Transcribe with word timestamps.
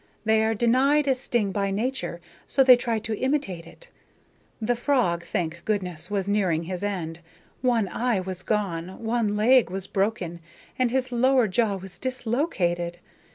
They 0.25 0.43
are 0.43 0.55
denied 0.55 1.07
a 1.07 1.13
sting 1.13 1.51
by 1.51 1.69
nature, 1.69 2.21
so 2.47 2.63
they 2.63 2.75
try 2.75 2.97
to 2.97 3.15
imitate 3.19 3.67
it. 3.67 3.87
The 4.59 4.75
frog, 4.75 5.23
thank 5.25 5.63
goodness, 5.63 6.09
was 6.09 6.27
nearing 6.27 6.63
his 6.63 6.81
end. 6.83 7.19
One 7.61 7.87
eye 7.87 8.19
was 8.19 8.41
gone, 8.41 9.03
one 9.03 9.35
leg 9.37 9.69
was 9.69 9.85
broken, 9.85 10.39
and 10.79 10.89
his 10.89 11.11
lower 11.11 11.47
jaw 11.47 11.75
was 11.75 11.99
dislocated. 11.99 12.97